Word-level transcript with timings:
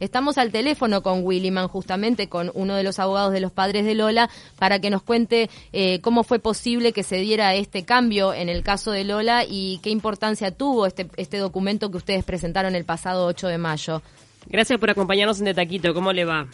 Estamos 0.00 0.38
al 0.38 0.50
teléfono 0.50 1.02
con 1.02 1.24
Williman, 1.24 1.68
justamente 1.68 2.28
con 2.28 2.50
uno 2.54 2.74
de 2.74 2.82
los 2.82 2.98
abogados 2.98 3.32
de 3.32 3.40
los 3.40 3.52
padres 3.52 3.84
de 3.84 3.94
Lola, 3.94 4.30
para 4.58 4.80
que 4.80 4.90
nos 4.90 5.02
cuente 5.02 5.50
eh, 5.72 6.00
cómo 6.00 6.24
fue 6.24 6.38
posible 6.38 6.92
que 6.92 7.02
se 7.02 7.16
diera 7.16 7.54
este 7.54 7.84
cambio 7.84 8.32
en 8.32 8.48
el 8.48 8.62
caso 8.62 8.92
de 8.92 9.04
Lola 9.04 9.44
y 9.46 9.78
qué 9.82 9.90
importancia 9.90 10.50
tuvo 10.50 10.86
este, 10.86 11.08
este 11.16 11.38
documento 11.38 11.90
que 11.90 11.98
ustedes 11.98 12.24
presentaron 12.24 12.74
el 12.74 12.84
pasado 12.84 13.26
8 13.26 13.48
de 13.48 13.58
mayo. 13.58 14.02
Gracias 14.46 14.80
por 14.80 14.90
acompañarnos 14.90 15.38
en 15.38 15.44
De 15.44 15.54
Taquito. 15.54 15.92
¿Cómo 15.92 16.12
le 16.12 16.24
va? 16.24 16.46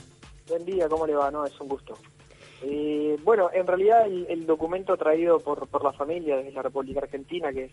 Buen 0.49 0.65
día, 0.65 0.89
¿cómo 0.89 1.07
le 1.07 1.15
va? 1.15 1.31
No, 1.31 1.47
es 1.47 1.59
un 1.61 1.69
gusto. 1.69 1.97
Eh, 2.63 3.17
bueno, 3.23 3.51
en 3.53 3.67
realidad 3.67 4.07
el, 4.07 4.47
documento 4.47 4.97
traído 4.97 5.39
por, 5.39 5.69
por 5.69 5.85
la 5.85 5.93
familia 5.93 6.37
desde 6.37 6.53
la 6.53 6.63
República 6.63 7.01
Argentina, 7.01 7.53
que 7.53 7.65
es, 7.65 7.71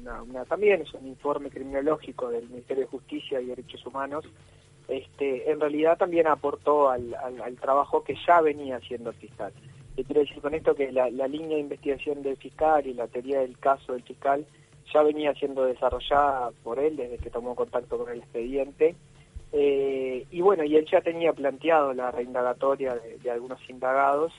una, 0.00 0.44
también 0.44 0.82
es 0.82 0.92
un 0.94 1.06
informe 1.06 1.48
criminológico 1.48 2.28
del 2.28 2.48
Ministerio 2.48 2.84
de 2.84 2.90
Justicia 2.90 3.40
y 3.40 3.46
Derechos 3.46 3.86
Humanos, 3.86 4.24
este, 4.88 5.50
en 5.50 5.60
realidad 5.60 5.98
también 5.98 6.26
aportó 6.26 6.90
al, 6.90 7.14
trabajo 7.60 8.04
que 8.04 8.16
ya 8.26 8.40
venía 8.40 8.76
haciendo 8.76 9.10
el 9.10 9.16
fiscal. 9.16 9.52
Y 9.96 10.04
quiero 10.04 10.22
decir 10.22 10.40
con 10.40 10.54
esto 10.54 10.74
que 10.74 10.90
la, 10.92 11.08
la 11.10 11.28
línea 11.28 11.56
de 11.56 11.62
investigación 11.62 12.22
del 12.22 12.36
fiscal 12.36 12.86
y 12.86 12.94
la 12.94 13.06
teoría 13.06 13.40
del 13.40 13.58
caso 13.58 13.92
del 13.92 14.02
fiscal 14.02 14.44
ya 14.92 15.02
venía 15.02 15.34
siendo 15.34 15.64
desarrollada 15.64 16.50
por 16.62 16.78
él 16.78 16.96
desde 16.96 17.18
que 17.18 17.30
tomó 17.30 17.54
contacto 17.54 17.98
con 17.98 18.10
el 18.10 18.18
expediente 18.18 18.94
eh, 19.56 20.26
y 20.32 20.40
bueno, 20.40 20.64
y 20.64 20.74
él 20.74 20.84
ya 20.90 21.00
tenía 21.00 21.32
planteado 21.32 21.92
la 21.92 22.10
reindagatoria 22.10 22.96
de, 23.22 23.30
algunos 23.30 23.60
indagados 23.70 24.32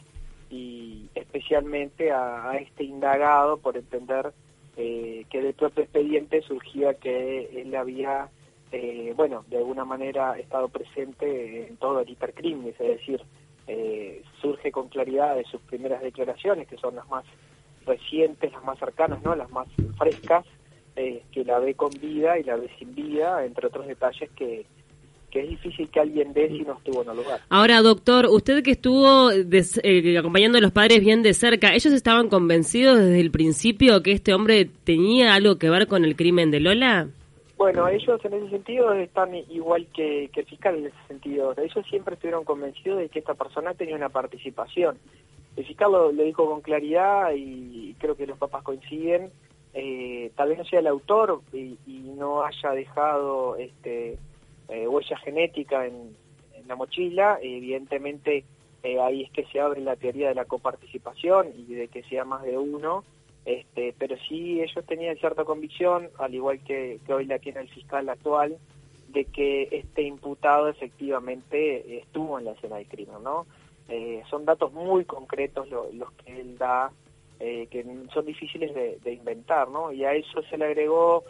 y 0.49 1.05
especialmente 1.15 2.11
a, 2.11 2.57
este 2.59 2.83
indagado 2.83 3.55
por 3.55 3.77
entender 3.77 4.33
eh, 4.75 5.23
que 5.29 5.41
del 5.41 5.53
propio 5.53 5.85
expediente 5.85 6.41
surgía 6.41 6.95
que 6.95 7.61
él 7.61 7.73
había, 7.77 8.27
eh, 8.77 9.13
bueno, 9.15 9.45
de 9.49 9.57
alguna 9.57 9.85
manera 9.85 10.37
estado 10.37 10.67
presente 10.67 11.67
en 11.67 11.77
todo 11.77 12.01
el 12.01 12.09
hipercrimen, 12.09 12.67
es 12.69 12.77
decir, 12.77 13.21
surge 14.41 14.71
con 14.71 14.89
claridad 14.89 15.35
de 15.35 15.43
sus 15.45 15.61
primeras 15.61 16.01
declaraciones, 16.01 16.67
que 16.67 16.77
son 16.77 16.95
las 16.95 17.07
más 17.09 17.25
recientes, 17.85 18.51
las 18.51 18.63
más 18.63 18.77
cercanas, 18.77 19.23
¿no? 19.23 19.35
las 19.35 19.49
más 19.49 19.67
frescas, 19.97 20.45
que 20.95 21.43
la 21.45 21.59
ve 21.59 21.73
con 21.73 21.89
vida 21.89 22.37
y 22.37 22.43
la 22.43 22.57
ve 22.57 22.69
sin 22.77 22.93
vida, 22.93 23.43
entre 23.45 23.67
otros 23.67 23.87
detalles 23.87 24.29
que, 24.35 24.65
que 25.35 25.41
es 25.41 25.49
difícil 25.49 25.89
que 25.89 25.99
alguien 25.99 26.31
dé 26.31 26.47
si 26.47 26.61
no 26.61 26.77
estuvo 26.77 27.03
en 27.03 27.09
el 27.09 27.17
lugar. 27.17 27.41
Ahora, 27.49 27.81
doctor, 27.81 28.25
usted 28.27 28.63
que 28.63 28.71
estuvo 28.71 29.31
eh, 29.31 30.17
acompañando 30.17 30.57
a 30.57 30.61
los 30.61 30.71
padres 30.71 31.01
bien 31.01 31.23
de 31.23 31.33
cerca, 31.33 31.73
¿ellos 31.73 31.91
estaban 31.93 32.29
convencidos 32.29 32.99
desde 32.99 33.19
el 33.19 33.31
principio 33.31 34.01
que 34.01 34.13
este 34.13 34.33
hombre 34.33 34.69
tenía 34.85 35.33
algo 35.33 35.57
que 35.57 35.69
ver 35.69 35.87
con 35.87 36.05
el 36.05 36.15
crimen 36.15 36.51
de 36.51 36.61
Lola? 36.61 37.09
Bueno, 37.57 37.87
ellos 37.87 38.23
en 38.25 38.33
ese 38.33 38.49
sentido 38.49 38.93
están 38.93 39.33
igual 39.33 39.87
que, 39.93 40.29
que 40.33 40.41
el 40.41 40.45
fiscal 40.45 40.75
en 40.75 40.87
ese 40.87 41.07
sentido. 41.07 41.53
Ellos 41.57 41.85
siempre 41.89 42.15
estuvieron 42.15 42.43
convencidos 42.43 42.99
de 42.99 43.09
que 43.09 43.19
esta 43.19 43.33
persona 43.33 43.73
tenía 43.73 43.95
una 43.95 44.09
participación. 44.09 44.97
El 45.55 45.65
fiscal 45.65 45.91
lo, 45.91 46.11
dijo 46.11 46.45
con 46.49 46.61
claridad 46.61 47.31
y 47.33 47.95
creo 47.97 48.15
que 48.15 48.27
los 48.27 48.37
papás 48.37 48.63
coinciden. 48.63 49.31
Eh, 49.73 50.31
tal 50.35 50.49
vez 50.49 50.57
no 50.57 50.65
sea 50.65 50.79
el 50.79 50.87
autor 50.87 51.41
y, 51.51 51.77
no 52.17 52.43
haya 52.43 52.71
dejado 52.71 53.57
este 53.57 54.17
eh, 54.69 54.87
huella 54.87 55.17
genética 55.17 55.85
en, 55.85 56.15
la 56.65 56.75
mochila, 56.75 57.37
evidentemente 57.43 58.43
eh, 58.81 58.99
ahí 58.99 59.21
es 59.21 59.31
que 59.31 59.45
se 59.45 59.59
abre 59.59 59.81
la 59.81 59.97
teoría 59.97 60.29
de 60.29 60.33
la 60.33 60.45
coparticipación 60.45 61.49
y 61.55 61.75
de 61.75 61.89
que 61.89 62.01
sea 62.03 62.25
más 62.25 62.41
de 62.41 62.57
uno, 62.57 63.03
este, 63.45 63.93
pero 63.97 64.15
sí 64.27 64.61
ellos 64.61 64.85
tenían 64.85 65.17
cierta 65.17 65.45
convicción, 65.45 66.09
al 66.17 66.33
igual 66.33 66.59
que, 66.63 66.99
hoy 67.09 67.25
la 67.25 67.39
tiene 67.39 67.61
el 67.61 67.69
fiscal 67.69 68.09
actual, 68.09 68.57
de 69.09 69.25
que 69.25 69.69
este 69.71 70.01
imputado 70.01 70.67
efectivamente 70.67 71.99
estuvo 71.99 72.37
en 72.37 72.45
la 72.45 72.51
escena 72.51 72.77
del 72.77 72.87
crimen, 72.87 73.23
¿no? 73.23 73.45
Eh, 73.87 74.23
son 74.29 74.45
datos 74.45 74.73
muy 74.73 75.05
concretos 75.05 75.69
los 75.69 76.11
que 76.13 76.41
él 76.41 76.57
da, 76.57 76.91
que 77.37 77.85
son 78.13 78.25
difíciles 78.25 78.73
de, 78.73 78.97
de, 79.03 79.13
inventar, 79.13 79.69
¿no? 79.69 79.91
Y 79.91 80.03
a 80.03 80.13
eso 80.13 80.41
se 80.49 80.57
le 80.57 80.65
agregó 80.65 81.23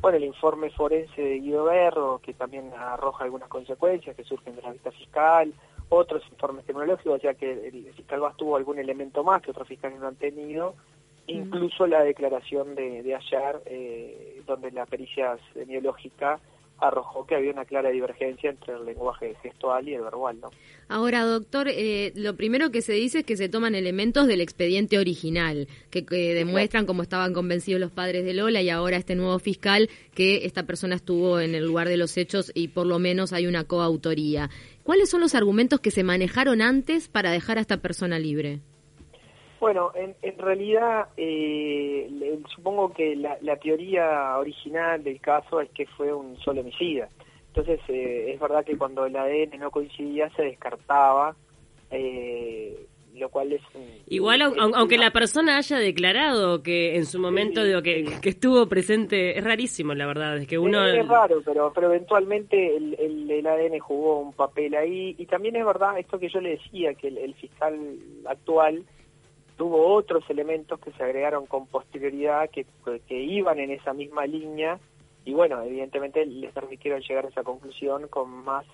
bueno, 0.00 0.16
el 0.18 0.24
informe 0.24 0.70
forense 0.70 1.20
de 1.20 1.40
Guido 1.40 1.64
Berro, 1.64 2.20
que 2.22 2.32
también 2.32 2.72
arroja 2.72 3.24
algunas 3.24 3.48
consecuencias 3.48 4.14
que 4.14 4.22
surgen 4.22 4.54
de 4.54 4.62
la 4.62 4.70
vista 4.70 4.92
fiscal, 4.92 5.52
otros 5.88 6.22
informes 6.30 6.64
tecnológicos, 6.66 7.20
ya 7.20 7.34
que 7.34 7.68
el 7.68 7.92
fiscal 7.94 8.20
Vaz 8.20 8.36
tuvo 8.36 8.56
algún 8.56 8.78
elemento 8.78 9.24
más 9.24 9.42
que 9.42 9.50
otros 9.50 9.66
fiscales 9.66 9.98
no 9.98 10.06
han 10.06 10.16
tenido, 10.16 10.74
incluso 11.28 11.86
la 11.86 12.02
declaración 12.02 12.74
de, 12.74 13.02
de 13.02 13.14
ayer, 13.14 13.62
eh, 13.66 14.42
donde 14.46 14.70
la 14.70 14.86
pericia 14.86 15.38
semiológica 15.54 16.40
arrojó 16.80 17.26
que 17.26 17.34
había 17.34 17.52
una 17.52 17.64
clara 17.64 17.90
divergencia 17.90 18.50
entre 18.50 18.74
el 18.74 18.84
lenguaje 18.84 19.34
gestual 19.42 19.88
y 19.88 19.94
el 19.94 20.02
verbal. 20.02 20.40
¿no? 20.40 20.50
Ahora, 20.88 21.24
doctor, 21.24 21.68
eh, 21.68 22.12
lo 22.14 22.36
primero 22.36 22.70
que 22.70 22.82
se 22.82 22.92
dice 22.92 23.20
es 23.20 23.24
que 23.24 23.36
se 23.36 23.48
toman 23.48 23.74
elementos 23.74 24.26
del 24.26 24.40
expediente 24.40 24.98
original, 24.98 25.68
que, 25.90 26.02
demuestran 26.02 26.86
cómo 26.86 27.02
estaban 27.02 27.34
convencidos 27.34 27.80
los 27.80 27.90
padres 27.90 28.24
de 28.24 28.34
Lola 28.34 28.62
y 28.62 28.70
ahora 28.70 28.96
este 28.96 29.16
nuevo 29.16 29.38
fiscal 29.38 29.88
que 30.14 30.46
esta 30.46 30.64
persona 30.64 30.94
estuvo 30.94 31.40
en 31.40 31.54
el 31.54 31.66
lugar 31.66 31.88
de 31.88 31.96
los 31.96 32.16
hechos 32.16 32.52
y 32.54 32.68
por 32.68 32.86
lo 32.86 32.98
menos 32.98 33.32
hay 33.32 33.46
una 33.46 33.64
coautoría. 33.64 34.50
¿Cuáles 34.82 35.10
son 35.10 35.20
los 35.20 35.34
argumentos 35.34 35.80
que 35.80 35.90
se 35.90 36.04
manejaron 36.04 36.62
antes 36.62 37.08
para 37.08 37.30
dejar 37.30 37.58
a 37.58 37.60
esta 37.60 37.78
persona 37.78 38.18
libre? 38.18 38.60
Bueno, 39.60 39.90
en, 39.94 40.14
en 40.22 40.38
realidad 40.38 41.08
eh, 41.16 42.08
supongo 42.54 42.92
que 42.92 43.16
la, 43.16 43.38
la, 43.40 43.56
teoría 43.56 44.38
original 44.38 45.02
del 45.02 45.20
caso 45.20 45.60
es 45.60 45.68
que 45.70 45.86
fue 45.86 46.12
un 46.12 46.36
solo 46.38 46.60
homicida. 46.60 47.08
Entonces 47.48 47.80
eh, 47.88 48.32
es 48.34 48.40
verdad 48.40 48.64
que 48.64 48.78
cuando 48.78 49.06
el 49.06 49.16
ADN 49.16 49.58
no 49.58 49.70
coincidía 49.70 50.30
se 50.36 50.42
descartaba, 50.42 51.34
eh, 51.90 52.86
lo 53.14 53.28
cual 53.30 53.52
es... 53.52 53.62
Igual, 54.06 54.42
aunque 54.42 54.96
la 54.96 55.10
persona 55.10 55.56
haya 55.56 55.78
declarado 55.78 56.62
que 56.62 56.94
en 56.94 57.04
su 57.04 57.18
momento 57.18 57.64
digo, 57.64 57.82
que, 57.82 58.04
que, 58.22 58.28
estuvo 58.28 58.68
presente, 58.68 59.36
es 59.36 59.42
rarísimo 59.42 59.92
la 59.94 60.06
verdad, 60.06 60.36
es 60.36 60.46
que 60.46 60.56
uno... 60.56 60.86
Es, 60.86 61.08
raro, 61.08 61.42
pero, 61.44 61.72
pero 61.74 61.88
eventualmente 61.88 62.76
el, 62.76 62.94
el, 62.94 63.28
el, 63.28 63.46
ADN 63.46 63.80
jugó 63.80 64.20
un 64.20 64.32
papel 64.34 64.76
ahí 64.76 65.16
y 65.18 65.26
también 65.26 65.56
es 65.56 65.66
verdad 65.66 65.98
esto 65.98 66.20
que 66.20 66.28
yo 66.28 66.40
le 66.40 66.50
decía, 66.50 66.94
que 66.94 67.08
el, 67.08 67.18
el 67.18 67.34
fiscal 67.34 67.76
actual 68.26 68.84
tuvo 69.58 69.92
otros 69.92 70.24
elementos 70.30 70.78
que 70.78 70.92
se 70.92 71.02
agregaron 71.02 71.44
con 71.46 71.66
posterioridad 71.66 72.48
que, 72.48 72.64
que 73.06 73.20
iban 73.20 73.58
en 73.58 73.72
esa 73.72 73.92
misma 73.92 74.24
línea 74.24 74.78
y 75.24 75.34
bueno, 75.34 75.60
evidentemente 75.62 76.24
les 76.24 76.52
permitieron 76.52 77.02
llegar 77.02 77.26
a 77.26 77.28
esa 77.28 77.42
conclusión 77.42 78.06
con 78.08 78.30
más 78.30 78.64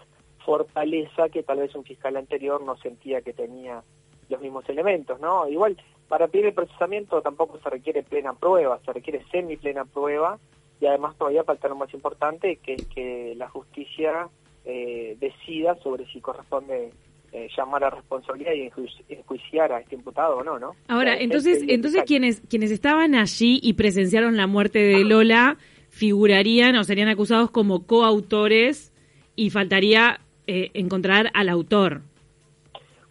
fortaleza 0.44 1.30
que 1.30 1.42
tal 1.42 1.58
vez 1.58 1.74
un 1.74 1.84
fiscal 1.84 2.16
anterior 2.16 2.62
no 2.62 2.76
sentía 2.76 3.22
que 3.22 3.32
tenía 3.32 3.82
los 4.28 4.40
mismos 4.42 4.68
elementos, 4.68 5.18
¿no? 5.20 5.48
Igual, 5.48 5.76
para 6.06 6.28
pedir 6.28 6.46
el 6.46 6.52
procesamiento 6.52 7.22
tampoco 7.22 7.58
se 7.58 7.70
requiere 7.70 8.02
plena 8.02 8.34
prueba, 8.34 8.78
se 8.84 8.92
requiere 8.92 9.24
semi-plena 9.32 9.86
prueba 9.86 10.38
y 10.80 10.86
además 10.86 11.16
todavía 11.16 11.44
falta 11.44 11.68
lo 11.68 11.76
más 11.76 11.92
importante, 11.94 12.56
que 12.56 12.76
que 12.76 13.34
la 13.36 13.48
justicia 13.48 14.28
eh, 14.66 15.16
decida 15.18 15.76
sobre 15.76 16.06
si 16.06 16.20
corresponde 16.20 16.92
eh, 17.36 17.48
llamar 17.56 17.82
a 17.82 17.90
responsabilidad 17.90 18.52
y 18.52 18.70
enjuiciar 19.08 19.72
a 19.72 19.80
este 19.80 19.96
imputado 19.96 20.36
o 20.36 20.44
no, 20.44 20.56
¿no? 20.60 20.76
Ahora, 20.86 21.18
entonces, 21.18 21.64
entonces 21.66 22.04
quienes 22.06 22.40
quienes 22.48 22.70
estaban 22.70 23.16
allí 23.16 23.58
y 23.60 23.72
presenciaron 23.72 24.36
la 24.36 24.46
muerte 24.46 24.78
de 24.78 25.02
Lola 25.02 25.56
figurarían 25.88 26.76
o 26.76 26.84
serían 26.84 27.08
acusados 27.08 27.50
como 27.50 27.88
coautores 27.88 28.92
y 29.34 29.50
faltaría 29.50 30.20
eh, 30.46 30.70
encontrar 30.74 31.32
al 31.34 31.48
autor. 31.48 32.02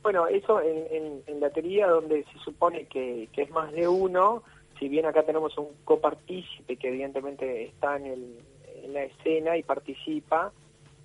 Bueno, 0.01 0.25
eso 0.27 0.61
en, 0.61 1.21
en, 1.27 1.41
la 1.41 1.49
teoría 1.49 1.87
donde 1.87 2.23
se 2.23 2.39
supone 2.45 2.85
que, 2.85 3.27
que, 3.33 3.41
es 3.41 3.51
más 3.51 3.73
de 3.73 3.89
uno, 3.89 4.41
si 4.79 4.87
bien 4.87 5.05
acá 5.05 5.23
tenemos 5.23 5.57
un 5.57 5.67
copartícipe 5.83 6.77
que 6.77 6.87
evidentemente 6.87 7.65
está 7.65 7.97
en, 7.97 8.05
el, 8.05 8.39
en 8.85 8.93
la 8.93 9.03
escena 9.03 9.57
y 9.57 9.63
participa 9.63 10.53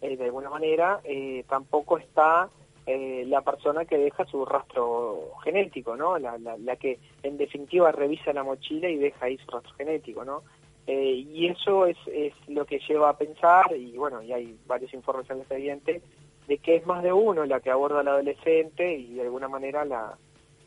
eh, 0.02 0.16
de 0.16 0.24
alguna 0.26 0.50
manera, 0.50 1.00
tampoco 1.48 1.98
está 1.98 2.48
eh, 2.90 3.26
la 3.26 3.42
persona 3.42 3.84
que 3.84 3.98
deja 3.98 4.24
su 4.24 4.46
rastro 4.46 5.32
genético, 5.44 5.94
¿no? 5.94 6.18
La, 6.18 6.38
la, 6.38 6.76
que 6.76 6.98
en 7.22 7.36
definitiva 7.36 7.92
revisa 7.92 8.32
la 8.32 8.42
mochila 8.42 8.88
y 8.88 8.96
deja 8.96 9.26
ahí 9.26 9.36
su 9.36 9.50
rastro 9.50 9.74
genético, 9.74 10.24
¿no? 10.24 10.42
Eh, 10.86 11.26
y 11.30 11.48
eso 11.48 11.84
es, 11.84 11.98
es 12.10 12.32
lo 12.48 12.64
que 12.64 12.78
lleva 12.88 13.10
a 13.10 13.18
pensar, 13.18 13.76
y 13.76 13.94
bueno, 13.98 14.22
y 14.22 14.32
hay 14.32 14.56
varios 14.66 14.94
informes 14.94 15.28
en 15.28 15.36
el 15.36 15.42
expediente, 15.42 16.00
de 16.46 16.56
que 16.56 16.76
es 16.76 16.86
más 16.86 17.02
de 17.02 17.12
uno 17.12 17.44
la 17.44 17.60
que 17.60 17.70
aborda 17.70 18.00
al 18.00 18.08
adolescente 18.08 18.94
y 18.94 19.12
de 19.12 19.20
alguna 19.20 19.48
manera 19.48 19.84
la, 19.84 20.16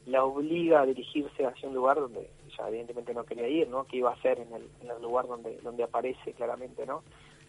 la 0.05 0.23
obliga 0.23 0.81
a 0.81 0.85
dirigirse 0.85 1.43
hacia 1.43 1.69
un 1.69 1.73
lugar 1.73 1.97
donde 1.97 2.29
ya 2.55 2.67
evidentemente 2.67 3.15
no 3.15 3.23
quería 3.23 3.47
ir, 3.47 3.67
¿no? 3.67 3.85
Que 3.85 3.97
iba 3.97 4.11
a 4.11 4.21
ser 4.21 4.41
en 4.41 4.53
el, 4.53 4.69
en 4.83 4.91
el 4.91 5.01
lugar 5.01 5.25
donde, 5.25 5.57
donde 5.63 5.83
aparece 5.83 6.33
claramente, 6.33 6.85
¿no? 6.85 7.01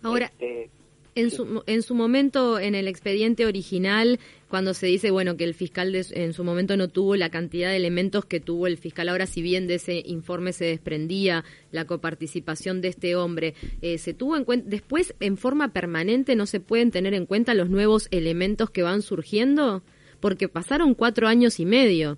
Ahora, 0.02 0.24
este, 0.24 0.70
En 1.14 1.30
su, 1.30 1.62
en 1.66 1.82
su 1.82 1.94
momento, 1.94 2.58
en 2.58 2.74
el 2.74 2.88
expediente 2.88 3.44
original, 3.44 4.18
cuando 4.48 4.72
se 4.72 4.86
dice 4.86 5.10
bueno 5.10 5.36
que 5.36 5.44
el 5.44 5.52
fiscal 5.52 5.94
en 5.94 6.32
su 6.32 6.42
momento 6.42 6.76
no 6.76 6.88
tuvo 6.88 7.16
la 7.16 7.28
cantidad 7.28 7.68
de 7.68 7.76
elementos 7.76 8.24
que 8.24 8.40
tuvo 8.40 8.66
el 8.66 8.78
fiscal 8.78 9.10
ahora, 9.10 9.26
si 9.26 9.42
bien 9.42 9.66
de 9.66 9.74
ese 9.74 10.02
informe 10.06 10.54
se 10.54 10.64
desprendía 10.64 11.44
la 11.70 11.84
coparticipación 11.84 12.80
de 12.80 12.88
este 12.88 13.14
hombre, 13.14 13.54
eh, 13.82 13.98
se 13.98 14.14
tuvo 14.14 14.38
en 14.38 14.44
cuenta 14.44 14.70
después 14.70 15.14
en 15.20 15.36
forma 15.36 15.72
permanente 15.72 16.34
no 16.34 16.46
se 16.46 16.60
pueden 16.60 16.90
tener 16.90 17.12
en 17.12 17.26
cuenta 17.26 17.52
los 17.52 17.68
nuevos 17.68 18.08
elementos 18.10 18.70
que 18.70 18.82
van 18.82 19.02
surgiendo 19.02 19.82
porque 20.20 20.48
pasaron 20.48 20.94
cuatro 20.94 21.28
años 21.28 21.60
y 21.60 21.66
medio. 21.66 22.16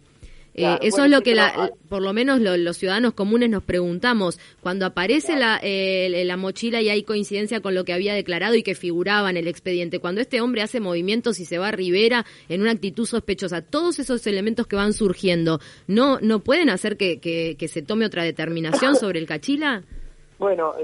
Eh, 0.55 0.79
eso 0.83 1.05
es 1.05 1.11
lo 1.11 1.23
que 1.23 1.35
la, 1.35 1.73
por 1.89 2.03
lo 2.03 2.12
menos 2.12 2.41
los 2.41 2.77
ciudadanos 2.77 3.15
comunes 3.15 3.51
nos 3.51 3.62
preguntamos. 3.62 4.39
Cuando 4.61 4.87
aparece 4.87 5.37
la, 5.37 5.61
la 5.62 6.37
mochila 6.37 6.81
y 6.81 6.89
hay 6.89 7.03
coincidencia 7.03 7.61
con 7.61 7.75
lo 7.75 7.85
que 7.85 7.93
había 7.93 8.15
declarado 8.15 8.55
y 8.55 8.62
que 8.62 8.75
figuraba 8.75 9.31
en 9.31 9.37
el 9.37 9.49
expediente, 9.49 9.99
cuando 9.99 10.21
este 10.21 10.41
hombre 10.41 10.62
hace 10.62 10.81
movimientos 10.81 11.41
y 11.41 11.45
se 11.45 11.59
va 11.59 11.69
a 11.69 11.73
Rivera 11.73 12.25
en 12.49 12.61
una 12.61 12.71
actitud 12.71 13.06
sospechosa, 13.06 13.62
todos 13.62 13.99
esos 13.99 14.27
elementos 14.27 14.67
que 14.67 14.77
van 14.77 14.93
surgiendo, 14.93 15.61
¿no, 15.87 16.21
no 16.21 16.41
pueden 16.41 16.71
hacer 16.71 16.97
que, 16.97 17.21
que 17.21 17.69
se 17.69 17.83
tome 17.83 18.06
otra 18.06 18.23
determinación 18.23 18.97
sobre 18.97 19.19
el 19.19 19.27
Cachila? 19.27 19.83
Bueno, 20.39 20.75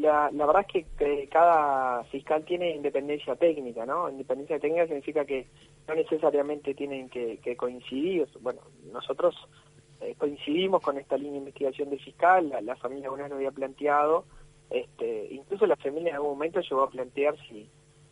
la, 0.00 0.30
la 0.32 0.46
verdad 0.46 0.64
es 0.68 0.84
que, 0.98 1.28
cada 1.28 2.04
fiscal 2.04 2.44
tiene 2.44 2.76
independencia 2.76 3.34
técnica, 3.36 3.86
¿no? 3.86 4.08
Independencia 4.10 4.58
técnica 4.58 4.86
significa 4.86 5.24
que 5.24 5.46
no 5.88 5.94
necesariamente 5.94 6.74
tienen 6.74 7.08
que, 7.08 7.56
coincidir. 7.56 8.28
Bueno, 8.40 8.60
nosotros 8.92 9.34
eh, 10.00 10.14
coincidimos 10.16 10.82
con 10.82 10.98
esta 10.98 11.16
línea 11.16 11.32
de 11.32 11.38
investigación 11.38 11.90
del 11.90 12.00
fiscal, 12.00 12.52
la, 12.62 12.76
familia 12.76 13.10
una 13.10 13.28
no 13.28 13.36
había 13.36 13.50
planteado, 13.50 14.24
este, 14.70 15.28
incluso 15.30 15.66
la 15.66 15.76
familia 15.76 16.10
en 16.10 16.16
algún 16.16 16.32
momento 16.32 16.60
llegó 16.60 16.82
a 16.82 16.90
plantear 16.90 17.36
si, 17.48 17.68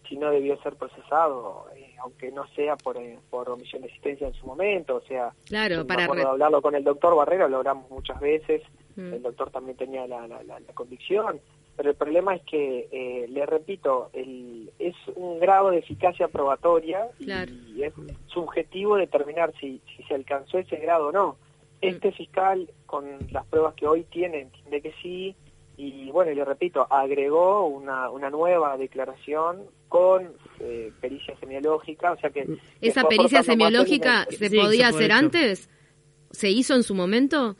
si 0.09 0.17
no 0.17 0.31
debió 0.31 0.61
ser 0.63 0.77
procesado, 0.77 1.67
eh, 1.77 1.95
aunque 2.03 2.33
no 2.33 2.47
sea 2.49 2.77
por, 2.77 2.97
eh, 2.97 3.19
por 3.29 3.51
omisión 3.51 3.83
de 3.83 3.89
existencia 3.89 4.27
en 4.27 4.35
su 4.35 4.47
momento, 4.47 4.97
o 4.97 5.03
sea, 5.03 5.33
claro, 5.45 5.87
para 5.87 6.05
hablarlo 6.07 6.63
con 6.63 6.75
el 6.75 6.83
doctor 6.83 7.15
Barrera, 7.15 7.47
lo 7.47 7.59
hablamos 7.59 7.91
muchas 7.91 8.19
veces, 8.19 8.63
Mm. 8.97 9.13
el 9.13 9.23
doctor 9.23 9.51
también 9.51 9.77
tenía 9.77 10.07
la, 10.07 10.27
convicción, 10.75 11.41
pero 11.77 11.91
el 11.91 11.97
problema 11.97 12.35
es 12.35 12.43
que, 12.43 12.89
eh, 12.91 13.27
le 13.29 13.45
repito, 13.45 14.09
el, 14.13 14.71
es 14.79 14.95
un 15.15 15.39
grado 15.39 15.71
de 15.71 15.79
eficacia 15.79 16.29
probatoria 16.29 17.09
y, 17.19 17.83
es 17.83 17.93
subjetivo 18.27 18.97
determinar 18.97 19.53
si, 19.61 19.81
si 19.95 20.03
se 20.05 20.15
alcanzó 20.15 20.59
ese 20.59 20.77
grado 20.77 21.09
o 21.09 21.13
no. 21.13 21.33
Mm. 21.83 21.87
Este 21.89 22.13
fiscal, 22.13 22.71
con 22.87 23.05
las 23.31 23.47
pruebas 23.47 23.75
que 23.75 23.87
hoy 23.87 24.05
tiene, 24.05 24.41
entiende 24.41 24.81
que 24.81 24.93
sí, 25.03 25.37
y 25.77 26.11
bueno, 26.11 26.33
le 26.33 26.45
repito, 26.45 26.87
agregó 26.91 27.67
una, 27.67 28.09
una 28.09 28.31
nueva 28.31 28.79
declaración 28.79 29.65
con 29.89 30.33
eh, 30.61 30.91
pericia 31.01 31.37
semiológica, 31.39 32.13
o 32.13 32.17
sea 32.19 32.31
que... 32.31 32.47
¿Esa 32.81 33.05
pericia 33.05 33.43
semiológica 33.43 34.27
se 34.31 34.51
podía 34.51 34.89
hacer 34.89 35.13
antes? 35.13 35.69
¿Se 36.31 36.49
hizo 36.49 36.75
en 36.75 36.83
su 36.83 36.95
momento? 36.95 37.57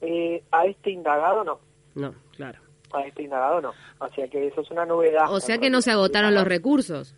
Eh, 0.00 0.42
a 0.50 0.66
este 0.66 0.90
indagado 0.90 1.44
no. 1.44 1.60
No, 1.94 2.14
claro. 2.32 2.65
A 2.92 3.02
este 3.02 3.24
indagado 3.24 3.60
no. 3.60 3.72
O 3.98 4.08
sea 4.08 4.28
que 4.28 4.46
eso 4.46 4.60
es 4.60 4.70
una 4.70 4.86
novedad. 4.86 5.26
O 5.30 5.40
sea 5.40 5.58
que 5.58 5.70
no 5.70 5.82
se 5.82 5.90
agotaron 5.90 6.34
los 6.34 6.44
recursos. 6.44 7.14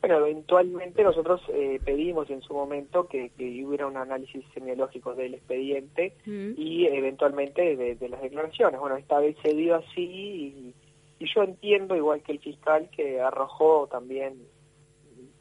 Bueno, 0.00 0.18
eventualmente 0.18 1.04
nosotros 1.04 1.40
eh, 1.48 1.78
pedimos 1.84 2.28
en 2.28 2.42
su 2.42 2.52
momento 2.54 3.06
que, 3.06 3.30
hubiera 3.64 3.86
un 3.86 3.96
análisis 3.96 4.44
semiológico 4.52 5.14
del 5.14 5.34
expediente 5.34 6.16
mm. 6.26 6.54
y 6.56 6.86
eventualmente 6.86 7.76
de, 7.76 8.08
las 8.08 8.20
declaraciones. 8.20 8.80
Bueno, 8.80 8.96
esta 8.96 9.20
vez 9.20 9.36
se 9.44 9.54
dio 9.54 9.76
así 9.76 10.74
y, 11.20 11.24
yo 11.24 11.44
entiendo, 11.44 11.94
igual 11.94 12.20
que 12.22 12.32
el 12.32 12.40
fiscal, 12.40 12.90
que 12.90 13.20
arrojó 13.20 13.86
también, 13.86 14.42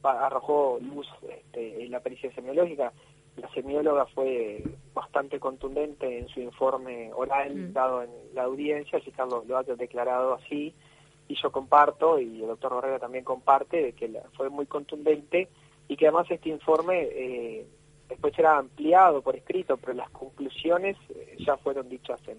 arrojó 0.04 0.78
luz 0.80 1.08
este, 1.28 1.84
en 1.84 1.92
la 1.92 2.00
pericia 2.00 2.32
semiológica 2.36 2.94
la 3.38 3.50
semióloga 3.54 4.06
fue 4.08 4.64
bastante 5.12 5.42
contundente 5.42 6.20
en 6.20 6.30
su 6.30 6.40
informe 6.40 7.12
oral 7.14 7.54
mm. 7.54 7.74
dado 7.74 8.02
en 8.02 8.10
la 8.34 8.44
audiencia, 8.44 8.98
el 8.98 9.04
fiscal 9.04 9.28
lo, 9.28 9.58
ha 9.58 9.64
declarado 9.64 10.36
así, 10.36 10.74
y 11.28 11.36
yo 11.36 11.52
comparto, 11.52 12.18
y 12.18 12.42
el 12.42 12.48
doctor 12.48 12.74
Borrega 12.74 13.00
también 13.00 13.26
comparte, 13.26 13.84
de 13.84 13.94
que 13.94 14.10
fue 14.38 14.50
muy 14.50 14.68
contundente 14.68 15.50
y 15.90 15.98
que 15.98 16.08
además 16.08 16.32
este 16.32 16.48
informe 16.48 17.10
eh, 17.12 17.66
después 18.08 18.34
será 18.34 18.58
ampliado 18.58 19.22
por 19.22 19.36
escrito, 19.36 19.76
pero 19.76 19.94
las 19.94 20.10
conclusiones 20.12 20.96
eh, 21.10 21.36
ya 21.46 21.58
fueron 21.58 21.90
dichas 21.90 22.22
en, 22.30 22.38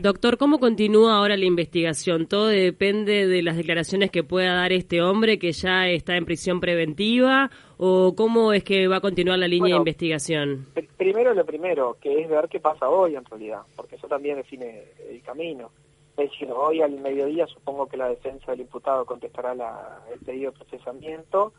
Doctor, 0.00 0.38
¿cómo 0.38 0.58
continúa 0.58 1.16
ahora 1.16 1.36
la 1.36 1.44
investigación? 1.44 2.26
¿Todo 2.26 2.48
depende 2.48 3.26
de 3.26 3.42
las 3.42 3.56
declaraciones 3.56 4.10
que 4.10 4.24
pueda 4.24 4.54
dar 4.54 4.72
este 4.72 5.02
hombre 5.02 5.38
que 5.38 5.52
ya 5.52 5.88
está 5.88 6.16
en 6.16 6.24
prisión 6.24 6.60
preventiva? 6.60 7.50
¿O 7.78 8.14
cómo 8.16 8.52
es 8.52 8.64
que 8.64 8.88
va 8.88 8.96
a 8.96 9.00
continuar 9.00 9.38
la 9.38 9.46
línea 9.46 9.74
de 9.74 9.78
investigación? 9.78 10.66
Primero 10.96 11.32
lo 11.34 11.44
primero, 11.44 11.96
que 12.00 12.22
es 12.22 12.28
ver 12.28 12.48
qué 12.48 12.58
pasa 12.58 12.88
hoy 12.88 13.14
en 13.14 13.24
realidad, 13.24 13.62
porque 13.76 13.96
eso 13.96 14.08
también 14.08 14.36
define 14.36 14.84
el 15.08 15.22
camino. 15.22 15.70
Es 16.16 16.30
decir, 16.30 16.48
hoy 16.50 16.80
al 16.80 16.98
mediodía 16.98 17.46
supongo 17.46 17.86
que 17.86 17.96
la 17.96 18.08
defensa 18.08 18.50
del 18.50 18.62
imputado 18.62 19.04
contestará 19.04 19.54
la, 19.54 20.00
el 20.12 20.18
pedido 20.20 20.50
de 20.50 20.58
procesamiento 20.58 21.52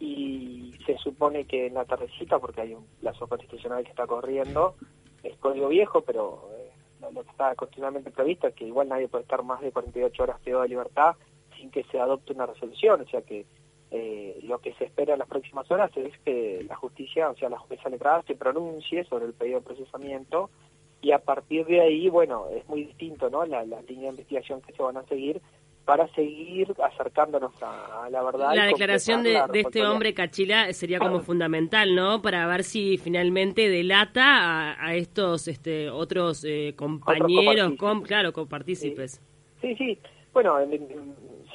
y 0.00 0.74
se 0.86 0.96
supone 0.98 1.44
que 1.44 1.66
en 1.66 1.74
la 1.74 1.84
tardecita, 1.84 2.38
porque 2.38 2.62
hay 2.62 2.74
un 2.74 2.86
plazo 3.00 3.26
constitucional 3.26 3.84
que 3.84 3.90
está 3.90 4.06
corriendo, 4.06 4.74
es 5.22 5.36
código 5.38 5.68
viejo, 5.68 6.00
pero 6.00 6.48
lo 7.00 7.22
que 7.22 7.30
está 7.30 7.54
continuamente 7.54 8.10
previsto 8.10 8.46
es 8.46 8.54
que 8.54 8.66
igual 8.66 8.88
nadie 8.88 9.08
puede 9.08 9.22
estar 9.22 9.42
más 9.42 9.60
de 9.60 9.72
48 9.72 10.22
horas 10.22 10.40
privado 10.40 10.62
de 10.62 10.68
libertad 10.70 11.16
sin 11.56 11.70
que 11.70 11.84
se 11.84 11.98
adopte 11.98 12.32
una 12.32 12.46
resolución, 12.46 13.00
o 13.00 13.06
sea 13.08 13.22
que 13.22 13.46
eh, 13.90 14.38
lo 14.42 14.58
que 14.58 14.74
se 14.74 14.84
espera 14.84 15.14
en 15.14 15.18
las 15.18 15.28
próximas 15.28 15.70
horas 15.70 15.90
es 15.96 16.16
que 16.20 16.64
la 16.68 16.76
justicia, 16.76 17.30
o 17.30 17.36
sea, 17.36 17.48
la 17.48 17.58
jueza 17.58 17.88
letrada 17.88 18.22
se 18.26 18.34
pronuncie 18.34 19.04
sobre 19.04 19.26
el 19.26 19.32
pedido 19.32 19.60
de 19.60 19.66
procesamiento 19.66 20.50
y 21.00 21.12
a 21.12 21.20
partir 21.20 21.64
de 21.66 21.80
ahí, 21.80 22.08
bueno, 22.08 22.46
es 22.48 22.68
muy 22.68 22.84
distinto, 22.84 23.30
¿no? 23.30 23.46
La, 23.46 23.64
la 23.64 23.80
línea 23.82 24.06
de 24.06 24.16
investigación 24.16 24.60
que 24.60 24.72
se 24.72 24.82
van 24.82 24.96
a 24.96 25.04
seguir 25.04 25.40
para 25.88 26.06
seguir 26.08 26.68
acercándonos 26.84 27.50
a, 27.62 28.10
la 28.10 28.22
verdad. 28.22 28.54
La 28.54 28.66
declaración 28.66 29.22
de, 29.22 29.40
este 29.54 29.86
hombre 29.86 30.12
Cachila 30.12 30.70
sería 30.74 30.98
como 30.98 31.20
fundamental, 31.20 31.94
¿no? 31.94 32.20
Para 32.20 32.46
ver 32.46 32.62
si 32.62 32.98
finalmente 32.98 33.70
delata 33.70 34.76
a, 34.78 34.94
estos 34.96 35.48
este, 35.48 35.88
otros 35.88 36.44
eh, 36.44 36.74
compañeros, 36.76 37.72
claro, 38.04 38.34
copartícipes. 38.34 39.22
Sí, 39.62 39.74
sí. 39.76 39.98
Bueno, 40.34 40.58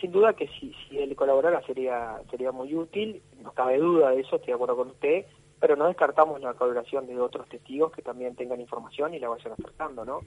sin 0.02 0.12
duda 0.12 0.34
que 0.34 0.48
si, 0.48 0.74
si 0.90 0.98
él 0.98 1.16
colaborara 1.16 1.62
sería, 1.68 2.18
sería 2.32 2.52
muy 2.52 2.74
útil, 2.74 3.22
no 3.44 3.52
cabe 3.52 3.78
duda 3.78 4.10
de 4.10 4.22
eso, 4.22 4.38
estoy 4.38 4.48
de 4.48 4.54
acuerdo 4.56 4.78
con 4.78 4.88
usted, 4.88 5.28
pero 5.60 5.76
no 5.76 5.86
descartamos 5.86 6.42
la 6.42 6.56
colaboración 6.56 7.06
de 7.06 7.20
otros 7.20 7.48
testigos 7.50 7.92
que 7.92 8.02
también 8.02 8.36
tengan 8.36 8.60
información 8.60 9.14
y 9.14 9.20
la 9.20 9.30
vayan 9.30 9.54
acercando, 9.54 10.04
¿no? 10.04 10.22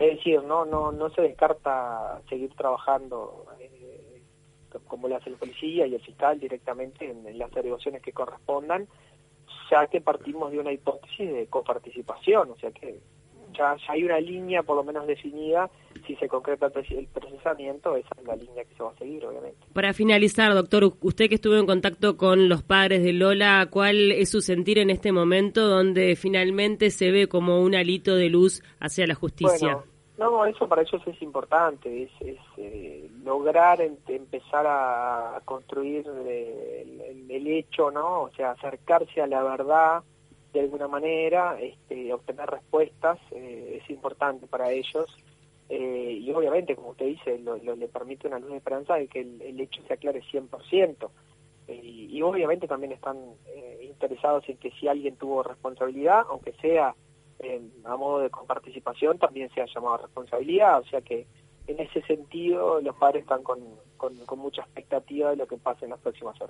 Es 0.00 0.16
decir, 0.16 0.42
no 0.42 0.64
no 0.64 0.92
no 0.92 1.10
se 1.10 1.20
descarta 1.20 2.22
seguir 2.30 2.54
trabajando 2.54 3.44
eh, 3.60 4.22
como 4.86 5.08
lo 5.08 5.16
hace 5.16 5.28
el 5.28 5.36
policía 5.36 5.86
y 5.86 5.94
el 5.94 6.00
fiscal 6.00 6.40
directamente 6.40 7.10
en, 7.10 7.38
las 7.38 7.52
averiguaciones 7.52 8.00
que 8.00 8.12
correspondan, 8.12 8.88
ya 9.70 9.86
que 9.88 10.00
partimos 10.00 10.52
de 10.52 10.58
una 10.58 10.72
hipótesis 10.72 11.30
de 11.30 11.46
coparticipación, 11.48 12.50
o 12.50 12.56
sea 12.56 12.70
que 12.70 12.98
ya, 13.52 13.76
hay 13.88 14.02
una 14.02 14.18
línea 14.20 14.62
por 14.62 14.76
lo 14.76 14.84
menos 14.84 15.06
definida, 15.06 15.68
si 16.10 16.16
se 16.16 16.28
concreta 16.28 16.66
el 16.66 17.06
procesamiento, 17.06 17.94
esa 17.94 18.08
es 18.18 18.26
la 18.26 18.34
línea 18.34 18.64
que 18.64 18.74
se 18.74 18.82
va 18.82 18.90
a 18.90 18.94
seguir, 18.94 19.24
obviamente. 19.24 19.58
Para 19.72 19.92
finalizar, 19.92 20.52
doctor, 20.54 20.92
usted 21.02 21.28
que 21.28 21.36
estuvo 21.36 21.54
en 21.54 21.66
contacto 21.66 22.16
con 22.16 22.48
los 22.48 22.64
padres 22.64 23.04
de 23.04 23.12
Lola, 23.12 23.68
¿cuál 23.70 24.10
es 24.10 24.30
su 24.30 24.40
sentir 24.40 24.78
en 24.80 24.90
este 24.90 25.12
momento 25.12 25.68
donde 25.68 26.16
finalmente 26.16 26.90
se 26.90 27.12
ve 27.12 27.28
como 27.28 27.60
un 27.60 27.76
alito 27.76 28.16
de 28.16 28.28
luz 28.28 28.60
hacia 28.80 29.06
la 29.06 29.14
justicia? 29.14 29.78
No, 30.18 30.44
eso 30.44 30.68
para 30.68 30.82
ellos 30.82 31.00
es 31.06 31.22
importante, 31.22 32.02
es, 32.02 32.10
eh, 32.56 33.08
lograr 33.24 33.80
empezar 33.80 34.66
a 34.66 35.40
construir 35.44 36.06
el, 36.08 37.46
hecho, 37.46 37.90
¿no? 37.90 38.22
O 38.22 38.30
sea, 38.32 38.50
acercarse 38.50 39.22
a 39.22 39.26
la 39.26 39.42
verdad 39.42 40.02
de 40.52 40.60
alguna 40.60 40.88
manera, 40.88 41.58
este, 41.60 42.12
obtener 42.12 42.48
respuestas, 42.50 43.18
eh, 43.30 43.80
es 43.80 43.90
importante 43.90 44.46
para 44.46 44.70
ellos. 44.72 45.06
Eh, 45.70 46.18
y 46.20 46.30
obviamente, 46.32 46.76
como 46.76 46.90
usted 46.90 47.06
dice, 47.06 47.38
lo, 47.38 47.56
le 47.56 47.88
permite 47.88 48.26
una 48.26 48.38
luz 48.38 48.50
de 48.50 48.56
esperanza 48.56 48.96
de 48.96 49.08
que 49.08 49.20
el, 49.20 49.60
hecho 49.60 49.80
se 49.86 49.94
aclare 49.94 50.20
100%. 50.22 51.08
Y, 51.68 52.08
y 52.10 52.22
obviamente 52.22 52.66
también 52.66 52.92
están 52.92 53.16
interesados 53.80 54.48
en 54.48 54.56
que 54.56 54.72
si 54.72 54.88
alguien 54.88 55.16
tuvo 55.16 55.42
responsabilidad, 55.44 56.24
aunque 56.28 56.52
sea 56.54 56.94
a 57.84 57.96
modo 57.96 58.20
de 58.20 58.30
coparticipación 58.30 59.18
también 59.18 59.48
se 59.54 59.62
ha 59.62 59.66
llamado 59.66 59.98
responsabilidad, 59.98 60.80
o 60.80 60.84
sea 60.84 61.00
que 61.00 61.26
en 61.66 61.80
ese 61.80 62.02
sentido 62.02 62.80
los 62.80 62.96
padres 62.96 63.22
están 63.22 63.42
con, 63.42 63.60
con 63.96 64.38
mucha 64.38 64.62
expectativa 64.62 65.30
de 65.30 65.36
lo 65.36 65.46
que 65.46 65.56
pase 65.56 65.84
en 65.84 65.92
las 65.92 66.00
próximas 66.00 66.40
horas. 66.40 66.48